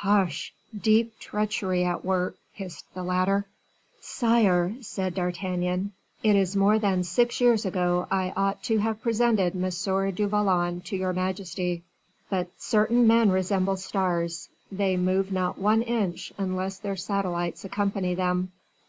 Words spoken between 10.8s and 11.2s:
to your